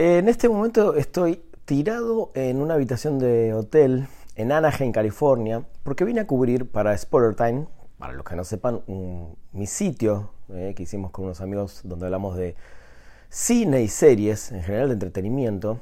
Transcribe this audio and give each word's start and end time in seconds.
En 0.00 0.28
este 0.28 0.48
momento 0.48 0.94
estoy 0.94 1.42
tirado 1.64 2.30
en 2.34 2.62
una 2.62 2.74
habitación 2.74 3.18
de 3.18 3.52
hotel 3.52 4.06
en 4.36 4.52
Anaheim, 4.52 4.92
California, 4.92 5.64
porque 5.82 6.04
vine 6.04 6.20
a 6.20 6.26
cubrir 6.28 6.70
para 6.70 6.96
Spoiler 6.96 7.34
Time, 7.34 7.66
para 7.98 8.12
los 8.12 8.24
que 8.24 8.36
no 8.36 8.44
sepan, 8.44 8.82
mi 8.86 9.66
sitio 9.66 10.30
eh, 10.50 10.74
que 10.76 10.84
hicimos 10.84 11.10
con 11.10 11.24
unos 11.24 11.40
amigos 11.40 11.80
donde 11.82 12.06
hablamos 12.06 12.36
de 12.36 12.54
cine 13.28 13.82
y 13.82 13.88
series, 13.88 14.52
en 14.52 14.62
general 14.62 14.86
de 14.86 14.94
entretenimiento. 14.94 15.80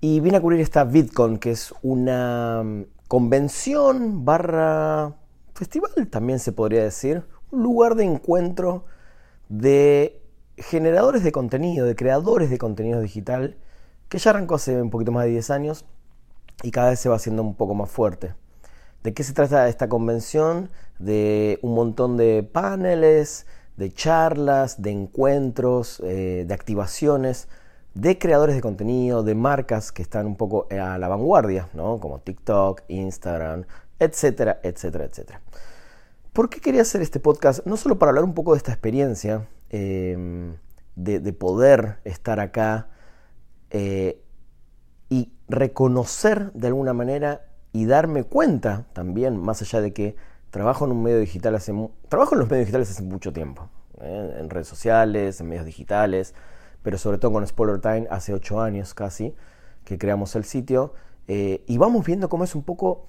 Y 0.00 0.18
vine 0.18 0.38
a 0.38 0.40
cubrir 0.40 0.60
esta 0.60 0.82
VidCon, 0.82 1.38
que 1.38 1.52
es 1.52 1.72
una 1.82 2.64
mm, 2.64 2.82
convención 3.06 4.24
barra 4.24 5.14
festival, 5.54 6.08
también 6.10 6.40
se 6.40 6.50
podría 6.50 6.82
decir, 6.82 7.22
un 7.52 7.62
lugar 7.62 7.94
de 7.94 8.06
encuentro 8.06 8.86
de 9.48 10.25
generadores 10.56 11.22
de 11.22 11.32
contenido, 11.32 11.86
de 11.86 11.96
creadores 11.96 12.50
de 12.50 12.58
contenido 12.58 13.00
digital, 13.00 13.56
que 14.08 14.18
ya 14.18 14.30
arrancó 14.30 14.54
hace 14.54 14.80
un 14.80 14.90
poquito 14.90 15.12
más 15.12 15.24
de 15.24 15.30
10 15.30 15.50
años 15.50 15.84
y 16.62 16.70
cada 16.70 16.90
vez 16.90 17.00
se 17.00 17.08
va 17.08 17.16
haciendo 17.16 17.42
un 17.42 17.54
poco 17.54 17.74
más 17.74 17.90
fuerte. 17.90 18.34
¿De 19.02 19.14
qué 19.14 19.22
se 19.22 19.32
trata 19.32 19.68
esta 19.68 19.88
convención? 19.88 20.70
De 20.98 21.58
un 21.62 21.74
montón 21.74 22.16
de 22.16 22.42
paneles, 22.42 23.46
de 23.76 23.92
charlas, 23.92 24.82
de 24.82 24.90
encuentros, 24.90 26.00
eh, 26.04 26.44
de 26.46 26.54
activaciones, 26.54 27.48
de 27.94 28.18
creadores 28.18 28.54
de 28.54 28.62
contenido, 28.62 29.22
de 29.22 29.34
marcas 29.34 29.92
que 29.92 30.02
están 30.02 30.26
un 30.26 30.36
poco 30.36 30.66
a 30.70 30.98
la 30.98 31.08
vanguardia, 31.08 31.68
¿no? 31.74 31.98
como 31.98 32.18
TikTok, 32.20 32.82
Instagram, 32.88 33.64
etcétera, 33.98 34.60
etcétera, 34.62 35.04
etcétera. 35.04 35.40
¿Por 36.32 36.50
qué 36.50 36.60
quería 36.60 36.82
hacer 36.82 37.00
este 37.00 37.20
podcast? 37.20 37.64
No 37.64 37.76
solo 37.76 37.98
para 37.98 38.10
hablar 38.10 38.24
un 38.24 38.34
poco 38.34 38.52
de 38.52 38.58
esta 38.58 38.72
experiencia, 38.72 39.46
em, 39.70 40.56
de, 40.94 41.32
poder 41.32 41.98
estar 42.04 42.40
acá 42.40 42.88
eh, 43.70 44.22
y 45.08 45.32
reconocer 45.48 46.52
de 46.52 46.68
alguna 46.68 46.92
manera 46.92 47.46
y 47.72 47.84
darme 47.86 48.24
cuenta 48.24 48.86
también, 48.92 49.36
más 49.36 49.60
allá 49.62 49.80
de 49.80 49.92
que 49.92 50.16
trabajo 50.50 50.86
en 50.86 50.92
un 50.92 51.02
medio 51.02 51.18
digital 51.18 51.54
hace 51.54 51.72
trabajo 52.08 52.34
en 52.34 52.40
los 52.40 52.48
medios 52.48 52.66
digitales 52.66 52.90
hace 52.90 53.02
mucho 53.02 53.32
tiempo, 53.32 53.68
¿eh? 54.00 54.38
en 54.40 54.48
redes 54.48 54.68
sociales, 54.68 55.40
en 55.40 55.48
medios 55.48 55.66
digitales, 55.66 56.34
pero 56.82 56.96
sobre 56.98 57.18
todo 57.18 57.32
con 57.32 57.46
Spoiler 57.46 57.80
Time 57.80 58.06
hace 58.10 58.32
ocho 58.32 58.60
años 58.60 58.94
casi 58.94 59.34
que 59.84 59.98
creamos 59.98 60.34
el 60.36 60.44
sitio 60.44 60.94
eh, 61.28 61.64
y 61.66 61.78
vamos 61.78 62.06
viendo 62.06 62.28
cómo 62.28 62.44
es 62.44 62.54
un 62.54 62.62
poco 62.62 63.06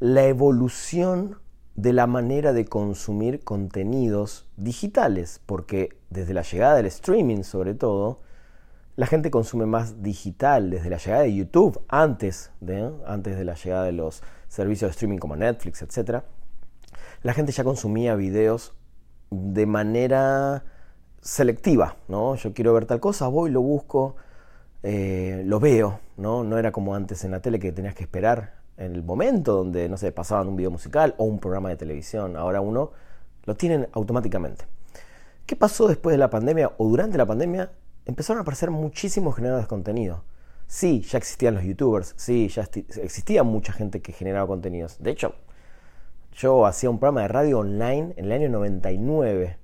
la 0.00 0.24
evolución 0.24 1.38
de 1.78 1.92
la 1.92 2.08
manera 2.08 2.52
de 2.52 2.64
consumir 2.64 3.44
contenidos 3.44 4.48
digitales, 4.56 5.40
porque 5.46 5.96
desde 6.10 6.34
la 6.34 6.42
llegada 6.42 6.74
del 6.74 6.86
streaming 6.86 7.44
sobre 7.44 7.74
todo, 7.74 8.18
la 8.96 9.06
gente 9.06 9.30
consume 9.30 9.64
más 9.64 10.02
digital 10.02 10.70
desde 10.70 10.90
la 10.90 10.96
llegada 10.96 11.22
de 11.22 11.36
YouTube, 11.36 11.80
antes 11.86 12.50
de, 12.60 12.92
antes 13.06 13.38
de 13.38 13.44
la 13.44 13.54
llegada 13.54 13.84
de 13.84 13.92
los 13.92 14.24
servicios 14.48 14.88
de 14.88 14.90
streaming 14.90 15.18
como 15.18 15.36
Netflix, 15.36 15.80
etc. 15.82 16.24
La 17.22 17.32
gente 17.32 17.52
ya 17.52 17.62
consumía 17.62 18.16
videos 18.16 18.74
de 19.30 19.64
manera 19.66 20.64
selectiva, 21.20 21.94
¿no? 22.08 22.34
Yo 22.34 22.54
quiero 22.54 22.74
ver 22.74 22.86
tal 22.86 22.98
cosa, 22.98 23.28
voy, 23.28 23.52
lo 23.52 23.62
busco, 23.62 24.16
eh, 24.82 25.44
lo 25.46 25.60
veo, 25.60 26.00
¿no? 26.16 26.42
No 26.42 26.58
era 26.58 26.72
como 26.72 26.96
antes 26.96 27.22
en 27.22 27.30
la 27.30 27.40
tele 27.40 27.60
que 27.60 27.70
tenías 27.70 27.94
que 27.94 28.02
esperar 28.02 28.57
en 28.78 28.94
el 28.94 29.02
momento 29.02 29.54
donde, 29.54 29.88
no 29.88 29.96
sé, 29.96 30.12
pasaban 30.12 30.48
un 30.48 30.56
video 30.56 30.70
musical 30.70 31.14
o 31.18 31.24
un 31.24 31.38
programa 31.38 31.68
de 31.68 31.76
televisión. 31.76 32.36
Ahora 32.36 32.60
uno 32.60 32.92
lo 33.44 33.54
tienen 33.56 33.88
automáticamente. 33.92 34.64
¿Qué 35.44 35.56
pasó 35.56 35.88
después 35.88 36.14
de 36.14 36.18
la 36.18 36.30
pandemia 36.30 36.72
o 36.78 36.88
durante 36.88 37.18
la 37.18 37.26
pandemia? 37.26 37.70
empezaron 38.08 38.38
a 38.38 38.42
aparecer 38.42 38.70
muchísimos 38.70 39.36
generadores 39.36 39.66
de 39.66 39.68
contenido. 39.68 40.24
Sí, 40.66 41.02
ya 41.02 41.18
existían 41.18 41.54
los 41.54 41.62
youtubers, 41.62 42.14
sí, 42.16 42.48
ya 42.48 42.62
existía 42.62 43.42
mucha 43.42 43.72
gente 43.72 44.02
que 44.02 44.12
generaba 44.12 44.46
contenidos. 44.46 44.96
De 44.98 45.10
hecho, 45.10 45.34
yo 46.32 46.66
hacía 46.66 46.90
un 46.90 46.98
programa 46.98 47.22
de 47.22 47.28
radio 47.28 47.58
online 47.60 48.14
en 48.16 48.24
el 48.24 48.32
año 48.32 48.48
99, 48.48 49.58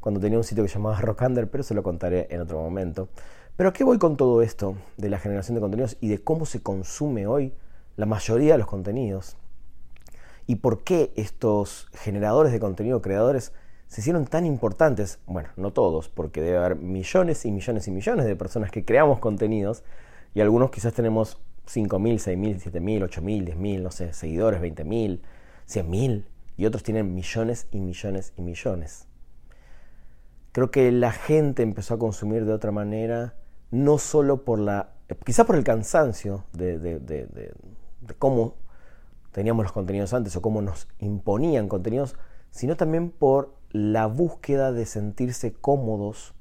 cuando 0.00 0.20
tenía 0.20 0.38
un 0.38 0.44
sitio 0.44 0.64
que 0.64 0.70
llamaba 0.70 1.00
Rockander, 1.00 1.50
pero 1.50 1.62
se 1.62 1.74
lo 1.74 1.82
contaré 1.82 2.26
en 2.30 2.40
otro 2.40 2.60
momento. 2.60 3.08
Pero 3.56 3.68
¿a 3.68 3.72
qué 3.72 3.84
voy 3.84 3.98
con 3.98 4.16
todo 4.16 4.42
esto 4.42 4.76
de 4.96 5.10
la 5.10 5.18
generación 5.18 5.54
de 5.54 5.60
contenidos 5.60 5.96
y 6.00 6.08
de 6.08 6.22
cómo 6.22 6.46
se 6.46 6.62
consume 6.62 7.26
hoy 7.26 7.52
la 8.00 8.06
mayoría 8.06 8.52
de 8.52 8.58
los 8.58 8.66
contenidos? 8.66 9.36
¿Y 10.46 10.56
por 10.56 10.82
qué 10.82 11.12
estos 11.16 11.86
generadores 11.92 12.50
de 12.50 12.58
contenido, 12.58 13.02
creadores, 13.02 13.52
se 13.88 14.00
hicieron 14.00 14.24
tan 14.24 14.46
importantes, 14.46 15.18
bueno, 15.26 15.50
no 15.56 15.72
todos, 15.72 16.08
porque 16.08 16.40
debe 16.40 16.56
haber 16.56 16.76
millones 16.76 17.44
y 17.44 17.52
millones 17.52 17.88
y 17.88 17.90
millones 17.90 18.24
de 18.24 18.36
personas 18.36 18.70
que 18.70 18.86
creamos 18.86 19.18
contenidos 19.18 19.84
y 20.32 20.40
algunos 20.40 20.70
quizás 20.70 20.94
tenemos 20.94 21.38
5.000, 21.66 22.14
6.000, 22.14 22.72
7.000, 22.72 23.08
8.000, 23.08 23.54
10.000, 23.54 23.82
no 23.82 23.90
sé, 23.90 24.14
seguidores, 24.14 24.62
20.000, 24.62 25.20
100.000 25.68 26.24
y 26.56 26.66
otros 26.66 26.82
tienen 26.82 27.14
millones 27.14 27.68
y 27.70 27.80
millones 27.80 28.32
y 28.36 28.42
millones. 28.42 29.08
Creo 30.52 30.70
que 30.70 30.90
la 30.90 31.12
gente 31.12 31.62
empezó 31.62 31.94
a 31.94 31.98
consumir 31.98 32.46
de 32.46 32.54
otra 32.54 32.72
manera, 32.72 33.34
no 33.70 33.98
solo 33.98 34.42
por 34.44 34.58
la, 34.58 34.94
quizás 35.24 35.46
por 35.46 35.56
el 35.56 35.64
cansancio 35.64 36.44
de, 36.52 36.78
de 38.00 38.14
cómo 38.14 38.54
teníamos 39.32 39.64
los 39.64 39.72
contenidos 39.72 40.12
antes 40.12 40.34
o 40.36 40.42
cómo 40.42 40.62
nos 40.62 40.88
imponían 40.98 41.68
contenidos, 41.68 42.16
sino 42.50 42.76
también 42.76 43.10
por 43.10 43.54
la 43.70 44.06
búsqueda 44.06 44.72
de 44.72 44.86
sentirse 44.86 45.52
cómodos 45.52 46.34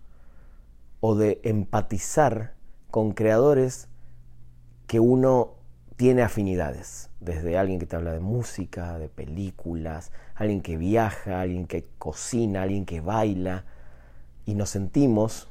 o 1.00 1.16
de 1.16 1.40
empatizar 1.44 2.56
con 2.90 3.12
creadores 3.12 3.88
que 4.88 5.00
uno 5.00 5.56
tiene 5.96 6.24
afinidades, 6.24 7.12
desde 7.20 7.58
alguien 7.58 7.78
que 7.78 7.86
te 7.86 7.96
habla 7.96 8.14
de 8.14 8.22
música, 8.22 8.98
de 8.98 9.10
películas, 9.10 10.12
alguien 10.34 10.62
que 10.62 10.78
viaja, 10.78 11.42
alguien 11.42 11.68
que 11.68 11.86
cocina, 11.98 12.64
alguien 12.64 12.86
que 12.86 13.02
baila, 13.02 13.66
y 14.46 14.56
nos 14.56 14.70
sentimos, 14.70 15.48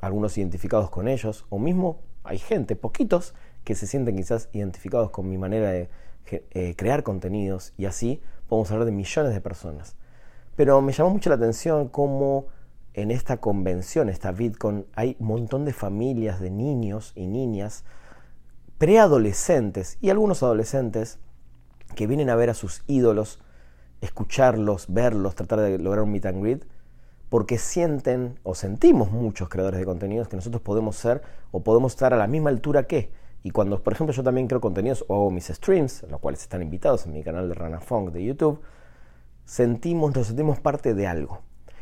algunos 0.00 0.38
identificados 0.38 0.90
con 0.90 1.08
ellos, 1.08 1.46
o 1.48 1.58
mismo 1.58 2.02
hay 2.28 2.38
gente, 2.38 2.76
poquitos, 2.76 3.34
que 3.64 3.74
se 3.74 3.86
sienten 3.86 4.16
quizás 4.16 4.48
identificados 4.52 5.10
con 5.10 5.28
mi 5.28 5.38
manera 5.38 5.70
de 5.70 5.88
eh, 6.30 6.74
crear 6.76 7.02
contenidos, 7.02 7.72
y 7.78 7.86
así 7.86 8.22
podemos 8.48 8.70
hablar 8.70 8.84
de 8.84 8.92
millones 8.92 9.32
de 9.32 9.40
personas. 9.40 9.96
Pero 10.54 10.80
me 10.82 10.92
llamó 10.92 11.10
mucho 11.10 11.30
la 11.30 11.36
atención 11.36 11.88
cómo 11.88 12.46
en 12.92 13.10
esta 13.10 13.38
convención, 13.38 14.08
esta 14.08 14.32
VidCon, 14.32 14.86
hay 14.94 15.16
un 15.20 15.26
montón 15.28 15.64
de 15.64 15.72
familias 15.72 16.40
de 16.40 16.50
niños 16.50 17.12
y 17.14 17.26
niñas 17.26 17.84
preadolescentes 18.76 19.98
y 20.00 20.10
algunos 20.10 20.42
adolescentes 20.42 21.18
que 21.94 22.06
vienen 22.06 22.28
a 22.28 22.36
ver 22.36 22.50
a 22.50 22.54
sus 22.54 22.82
ídolos, 22.86 23.40
escucharlos, 24.00 24.92
verlos, 24.92 25.34
tratar 25.34 25.60
de 25.60 25.78
lograr 25.78 26.04
un 26.04 26.12
meet 26.12 26.26
and 26.26 26.42
greet, 26.42 26.64
porque 27.28 27.58
sienten 27.58 28.38
o 28.42 28.54
sentimos 28.54 29.10
muchos 29.10 29.48
creadores 29.48 29.78
de 29.80 29.86
contenidos 29.86 30.28
que 30.28 30.36
nosotros 30.36 30.62
podemos 30.62 30.96
ser 30.96 31.22
o 31.50 31.62
podemos 31.62 31.92
estar 31.92 32.14
a 32.14 32.16
la 32.16 32.26
misma 32.26 32.50
altura 32.50 32.84
que. 32.84 33.10
Y 33.42 33.50
cuando, 33.50 33.82
por 33.82 33.92
ejemplo, 33.92 34.14
yo 34.14 34.22
también 34.22 34.48
creo 34.48 34.60
contenidos 34.60 35.04
o 35.08 35.14
hago 35.14 35.30
mis 35.30 35.46
streams, 35.46 36.04
los 36.10 36.20
cuales 36.20 36.42
están 36.42 36.62
invitados 36.62 37.06
en 37.06 37.12
mi 37.12 37.22
canal 37.22 37.48
de 37.48 37.54
Rana 37.54 37.80
Funk 37.80 38.10
de 38.10 38.24
YouTube, 38.24 38.60
sentimos, 39.44 40.14
nos 40.14 40.26
sentimos 40.26 40.58
parte 40.58 40.94
de 40.94 41.06
algo. 41.06 41.40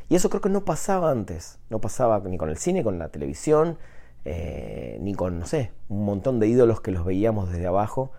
Y 0.09 0.15
eso 0.15 0.29
creo 0.29 0.41
que 0.41 0.49
no 0.49 0.65
pasaba 0.65 1.11
antes, 1.11 1.59
no 1.71 1.81
pasaba 1.81 2.21
ni 2.21 2.39
con 2.39 2.51
el 2.51 2.59
cine, 2.59 2.85
con 2.85 2.99
la 2.99 3.09
televisión, 3.09 3.79
eh, 4.25 4.99
ni 5.01 5.15
con, 5.15 5.39
no 5.39 5.47
sé, 5.47 5.73
un 5.89 6.05
montón 6.05 6.39
de 6.39 6.49
ídolos 6.49 6.81
que 6.81 6.93
los 6.93 7.05
veíamos 7.05 7.51
desde 7.51 7.67
abajo. 7.67 8.13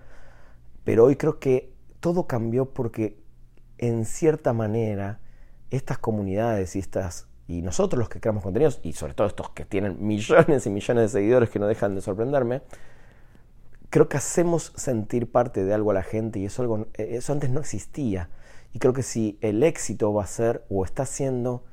Pero 0.83 1.05
hoy 1.05 1.15
creo 1.15 1.39
que 1.39 1.71
todo 1.99 2.27
cambió 2.27 2.73
porque 2.73 3.17
en 3.77 4.05
cierta 4.05 4.53
manera 4.53 5.19
estas 5.71 5.97
comunidades 5.97 6.75
y 6.75 6.79
estas 6.79 7.27
y 7.47 7.61
nosotros 7.61 7.97
los 7.97 8.09
que 8.09 8.19
creamos 8.19 8.43
contenidos 8.43 8.81
y 8.83 8.91
sobre 8.91 9.13
todo 9.13 9.27
estos 9.27 9.51
que 9.51 9.63
tienen 9.63 10.05
millones 10.05 10.65
y 10.65 10.69
millones 10.69 11.03
de 11.03 11.19
seguidores 11.19 11.49
que 11.49 11.59
no 11.59 11.67
dejan 11.67 11.95
de 11.95 12.01
sorprenderme, 12.01 12.61
creo 13.89 14.09
que 14.09 14.17
hacemos 14.17 14.73
sentir 14.75 15.31
parte 15.31 15.63
de 15.63 15.73
algo 15.73 15.91
a 15.91 15.93
la 15.93 16.03
gente 16.03 16.39
y 16.39 16.45
eso 16.45 16.87
eso 16.95 17.33
antes 17.33 17.49
no 17.49 17.61
existía. 17.61 18.29
Y 18.73 18.79
creo 18.79 18.91
que 18.91 19.03
si 19.03 19.37
el 19.41 19.63
éxito 19.63 20.13
va 20.13 20.23
a 20.23 20.27
ser 20.27 20.65
o 20.69 20.83
está 20.83 21.05
siendo 21.05 21.63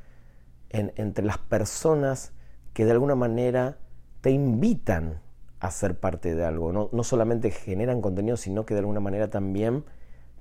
entre 0.71 1.25
las 1.25 1.39
personas 1.39 2.33
que 2.73 2.85
de 2.85 2.93
alguna 2.93 3.17
manera 3.17 3.79
te 4.21 4.31
invitan 4.31 5.21
a 5.61 5.71
ser 5.71 5.99
parte 5.99 6.35
de 6.35 6.45
algo, 6.45 6.73
no, 6.73 6.89
no 6.93 7.05
solamente 7.05 7.51
generan 7.51 8.01
contenido, 8.01 8.37
sino 8.37 8.65
que 8.65 8.75
de 8.75 8.81
alguna 8.81 9.01
manera 9.01 9.29
también 9.29 9.85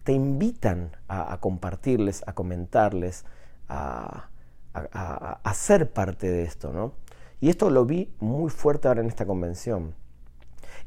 te 0.03 0.11
invitan 0.11 0.91
a, 1.07 1.37
compartirles, 1.39 2.23
a 2.27 2.33
comentarles, 2.33 3.25
a, 3.67 4.29
a, 4.73 5.53
ser 5.53 5.91
parte 5.91 6.29
de 6.29 6.43
esto. 6.43 6.73
¿no? 6.73 6.93
Y 7.39 7.49
esto 7.49 7.69
lo 7.69 7.85
vi 7.85 8.13
muy 8.19 8.49
fuerte 8.49 8.87
ahora 8.87 9.01
en 9.01 9.07
esta 9.07 9.25
convención. 9.25 9.95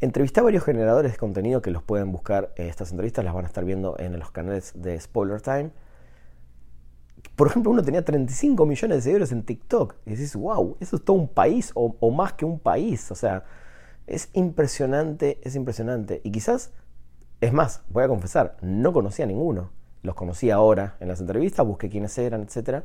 Entrevisté 0.01 0.41
a 0.41 0.43
varios 0.43 0.65
generadores 0.65 1.13
de 1.13 1.19
contenido 1.19 1.63
que 1.63 1.71
los 1.71 1.83
pueden 1.83 2.13
buscar. 2.13 2.53
Eh, 2.57 2.69
estas 2.69 2.91
entrevistas 2.91 3.25
las 3.25 3.35
van 3.35 3.45
a 3.45 3.49
estar 3.49 3.65
viendo 3.65 3.97
en 3.99 4.19
los 4.19 4.31
canales 4.31 4.73
de 4.75 5.01
Spoiler 5.01 5.41
Time. 5.41 5.71
por 7.35 7.49
ejemplo, 7.49 7.71
uno 7.71 7.83
tenía 7.83 8.05
35 8.05 8.67
millones 8.67 8.99
de 8.99 9.03
seguidores 9.03 9.33
en 9.33 9.43
TikTok. 9.43 9.97
Y 10.05 10.11
decís, 10.11 10.37
wow, 10.37 10.77
eso 10.81 10.97
es 10.97 11.05
todo 11.05 11.17
un 11.17 11.29
país 11.29 11.73
o, 11.75 11.97
o 12.01 12.11
más 12.11 12.35
que 12.35 12.45
un 12.45 12.59
país. 12.59 13.11
O 13.11 13.15
sea, 13.15 13.45
es 14.07 14.31
impresionante, 14.35 15.41
es 15.43 15.57
impresionante. 15.57 16.21
Y 16.25 16.31
quizás, 16.31 16.73
es 17.41 17.53
más, 17.53 17.83
voy 17.89 18.05
a 18.05 18.09
confesar, 18.09 18.57
no 18.61 18.93
conocía 18.93 19.25
a 19.25 19.29
ninguno. 19.29 19.71
Los 20.07 20.15
conocí 20.15 20.53
ahora 20.53 20.97
en 21.01 21.09
las 21.09 21.21
entrevistas, 21.21 21.67
busqué 21.67 21.89
quiénes 21.89 22.17
eran, 22.17 22.43
etc. 22.43 22.85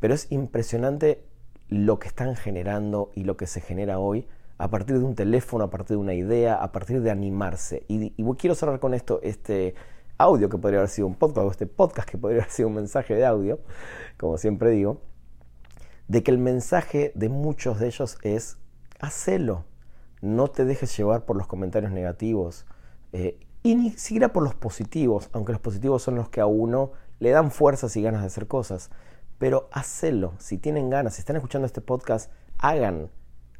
Pero 0.00 0.14
es 0.14 0.32
impresionante 0.32 1.22
lo 1.68 1.98
que 1.98 2.08
están 2.08 2.34
generando 2.34 3.10
y 3.14 3.24
lo 3.24 3.36
que 3.36 3.46
se 3.46 3.60
genera 3.60 3.98
hoy 3.98 4.26
a 4.56 4.70
partir 4.70 4.98
de 4.98 5.04
un 5.04 5.14
teléfono, 5.14 5.64
a 5.64 5.70
partir 5.70 5.98
de 5.98 6.02
una 6.02 6.14
idea, 6.14 6.54
a 6.54 6.72
partir 6.72 7.02
de 7.02 7.10
animarse. 7.10 7.84
Y, 7.88 8.14
quiero 8.36 8.54
cerrar 8.54 8.80
con 8.80 8.94
esto 8.94 9.20
este 9.22 9.74
audio 10.16 10.48
que 10.48 10.56
podría 10.56 10.78
haber 10.78 10.88
sido 10.88 11.08
un 11.08 11.14
podcast, 11.14 11.46
o 11.46 11.50
este 11.50 11.66
podcast 11.66 12.08
que 12.08 12.16
podría 12.16 12.40
haber 12.40 12.52
sido 12.52 12.68
un 12.68 12.76
mensaje 12.76 13.14
de 13.14 13.26
audio, 13.26 13.58
como 14.16 14.38
siempre 14.38 14.70
digo, 14.70 15.02
de 16.08 16.22
que 16.22 16.30
el 16.30 16.38
mensaje 16.38 17.12
de 17.14 17.28
muchos 17.28 17.80
de 17.80 17.88
ellos 17.88 18.16
es, 18.22 18.56
hacelo, 18.98 19.66
no 20.22 20.48
te 20.48 20.64
dejes 20.64 20.96
llevar 20.96 21.26
por 21.26 21.36
los 21.36 21.46
comentarios 21.46 21.92
negativos, 21.92 22.64
eh, 23.12 23.38
y 23.64 23.74
ni 23.76 23.90
siquiera 23.92 24.28
por 24.28 24.42
los 24.42 24.54
positivos, 24.54 25.30
aunque 25.32 25.52
los 25.52 25.60
positivos 25.60 26.02
son 26.02 26.16
los 26.16 26.28
que 26.28 26.42
a 26.42 26.46
uno 26.46 26.92
le 27.18 27.30
dan 27.30 27.50
fuerzas 27.50 27.96
y 27.96 28.02
ganas 28.02 28.20
de 28.20 28.26
hacer 28.26 28.46
cosas. 28.46 28.90
Pero 29.38 29.70
hacelo, 29.72 30.34
si 30.38 30.58
tienen 30.58 30.90
ganas, 30.90 31.14
si 31.14 31.20
están 31.20 31.36
escuchando 31.36 31.64
este 31.64 31.80
podcast, 31.80 32.30
hagan, 32.58 33.08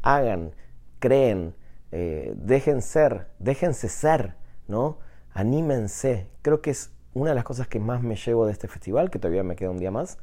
hagan 0.03 0.53
creen, 0.99 1.55
eh, 1.91 2.35
dejen 2.37 2.83
ser, 2.83 3.29
déjense 3.39 3.89
ser, 3.89 4.37
¿no? 4.69 4.99
Anímense. 5.33 6.29
Creo 6.43 6.61
que 6.61 6.71
es 6.71 6.93
una 7.15 7.31
de 7.31 7.37
las 7.37 7.45
cosas 7.45 7.67
que 7.67 7.81
más 7.81 8.03
me 8.03 8.17
llevo 8.17 8.45
de 8.45 8.53
este 8.53 8.69
festival, 8.69 9.11
que 9.11 9.19
todavía 9.19 9.43
me 9.43 9.57
queda 9.57 9.71
un 9.71 9.79
día 9.79 9.91
más. 9.91 10.19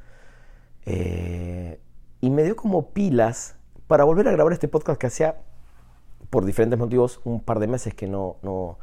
Eh, 0.86 1.80
y 2.19 2.30
me 2.30 2.44
dio 2.44 2.56
como 2.56 2.92
pilas 2.92 3.56
para 3.88 4.04
volver 4.04 4.27
a 4.27 4.31
grabar 4.31 4.54
este 4.54 4.68
podcast 4.68 5.01
que 5.01 5.07
hacía, 5.07 5.42
por 6.30 6.45
diferentes 6.45 6.77
motivos, 6.77 7.19
un 7.24 7.42
par 7.42 7.57
de 7.57 7.66
meses 7.66 7.95
que 7.95 8.07
no, 8.07 8.38
no, 8.44 8.77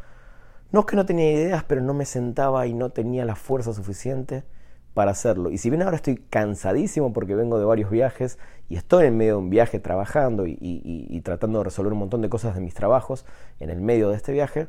no 0.71 0.81
es 0.81 0.87
que 0.87 0.97
no 0.97 1.07
tenía 1.07 1.31
ideas, 1.31 1.65
pero 1.65 1.81
no 1.81 1.95
me 1.95 2.05
sentaba 2.05 2.67
y 2.67 2.75
no 2.75 2.91
tenía 2.91 3.25
la 3.25 3.37
fuerza 3.37 3.73
suficiente 3.73 4.45
para 4.99 5.13
hacerlo. 5.13 5.51
Y 5.51 5.59
si 5.59 5.71
bien 5.71 5.83
ahora 5.83 5.97
estoy 5.97 6.17
cansadísimo 6.17 7.13
porque 7.13 7.35
vengo 7.35 7.59
de 7.59 7.65
varios 7.65 7.91
viajes 7.91 8.39
y 8.69 8.77
estoy 8.77 9.07
en 9.07 9.17
medio 9.17 9.35
de 9.35 9.39
un 9.39 9.51
viaje 9.51 9.79
trabajando 9.79 10.45
y, 10.47 11.21
tratando 11.25 11.59
de 11.59 11.65
resolver 11.65 11.93
un 11.93 12.01
montón 12.01 12.21
de 12.21 12.29
cosas 12.29 12.55
de 12.55 12.61
mis 12.61 12.75
trabajos 12.75 13.25
en 13.61 13.71
el 13.71 13.81
medio 13.81 14.11
de 14.11 14.17
este 14.17 14.33
viaje, 14.33 14.69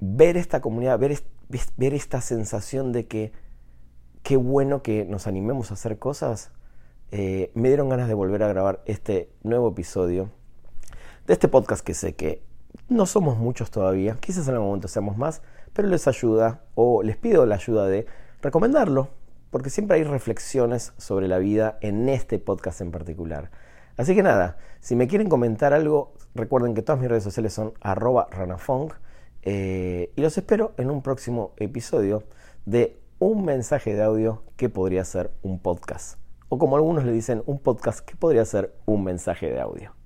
ver 0.00 0.36
esta 0.36 0.60
comunidad, 0.60 0.98
ver, 0.98 1.12
esta 1.92 2.20
sensación 2.20 2.92
de 2.92 3.06
que 3.06 3.32
qué 4.22 4.36
bueno 4.36 4.82
que 4.82 5.04
nos 5.04 5.26
animemos 5.26 5.70
a 5.70 5.74
hacer 5.74 5.98
cosas, 5.98 6.50
eh, 7.10 7.50
me 7.54 7.68
dieron 7.68 7.88
ganas 7.88 8.08
de 8.08 8.14
volver 8.14 8.42
a 8.42 8.48
grabar 8.48 8.82
este 8.86 9.30
nuevo 9.42 9.68
episodio 9.68 10.30
de 11.26 11.34
este 11.34 11.48
podcast 11.48 11.84
que 11.84 11.94
sé 11.94 12.14
que 12.14 12.42
no 12.88 13.06
somos 13.06 13.38
muchos 13.38 13.70
todavía, 13.70 14.16
quizás 14.20 14.48
en 14.48 14.54
algún 14.54 14.68
momento 14.68 14.88
seamos 14.88 15.16
más, 15.16 15.42
pero 15.72 15.88
les 15.88 16.08
ayuda 16.08 16.62
o 16.74 17.02
les 17.02 17.16
pido 17.16 17.46
la 17.46 17.54
ayuda 17.56 17.86
de 17.86 18.06
recomendarlo, 18.42 19.08
porque 19.50 19.70
siempre 19.70 19.96
hay 19.96 20.04
reflexiones 20.04 20.92
sobre 20.96 21.28
la 21.28 21.38
vida 21.38 21.78
en 21.80 22.08
este 22.08 22.38
podcast 22.38 22.80
en 22.80 22.90
particular. 22.90 23.50
Así 23.96 24.14
que 24.14 24.22
nada, 24.22 24.56
si 24.80 24.96
me 24.96 25.08
quieren 25.08 25.28
comentar 25.28 25.72
algo, 25.72 26.14
recuerden 26.34 26.74
que 26.74 26.82
todas 26.82 27.00
mis 27.00 27.10
redes 27.10 27.24
sociales 27.24 27.52
son 27.52 27.74
arroba 27.80 28.28
ranafong 28.30 28.92
eh, 29.42 30.12
y 30.16 30.22
los 30.22 30.36
espero 30.38 30.72
en 30.76 30.90
un 30.90 31.02
próximo 31.02 31.52
episodio 31.56 32.24
de 32.64 32.98
un 33.18 33.44
mensaje 33.44 33.94
de 33.94 34.02
audio 34.02 34.42
que 34.56 34.68
podría 34.68 35.04
ser 35.04 35.32
un 35.42 35.58
podcast. 35.58 36.18
O 36.48 36.58
como 36.58 36.76
algunos 36.76 37.04
le 37.04 37.12
dicen, 37.12 37.42
un 37.46 37.58
podcast 37.58 38.00
que 38.00 38.16
podría 38.16 38.44
ser 38.44 38.74
un 38.86 39.04
mensaje 39.04 39.50
de 39.50 39.60
audio. 39.60 39.99